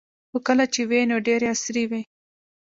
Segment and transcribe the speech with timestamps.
[0.29, 2.01] خو کله چې وې نو ډیرې عصري وې